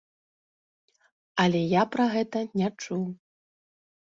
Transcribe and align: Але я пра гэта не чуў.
Але 1.45 1.61
я 1.73 1.83
пра 1.97 2.05
гэта 2.15 2.39
не 2.63 2.69
чуў. 2.81 3.05